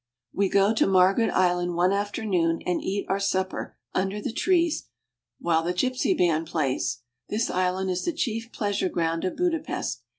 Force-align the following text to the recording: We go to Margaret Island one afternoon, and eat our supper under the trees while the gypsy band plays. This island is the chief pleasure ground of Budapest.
We 0.33 0.49
go 0.49 0.73
to 0.73 0.87
Margaret 0.87 1.29
Island 1.29 1.75
one 1.75 1.93
afternoon, 1.93 2.63
and 2.65 2.81
eat 2.81 3.05
our 3.07 3.19
supper 3.19 3.77
under 3.93 4.19
the 4.19 4.33
trees 4.33 4.87
while 5.37 5.61
the 5.61 5.75
gypsy 5.75 6.17
band 6.17 6.47
plays. 6.47 7.03
This 7.29 7.51
island 7.51 7.91
is 7.91 8.05
the 8.05 8.11
chief 8.11 8.51
pleasure 8.51 8.89
ground 8.89 9.25
of 9.25 9.35
Budapest. 9.35 10.01